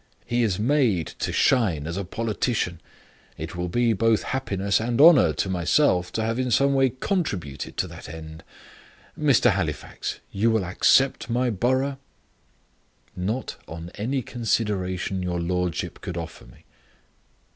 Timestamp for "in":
6.39-6.49